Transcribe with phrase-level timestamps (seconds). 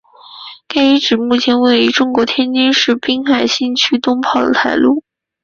[0.67, 5.03] 该遗址目前位于中国天津市滨海新区东炮台路。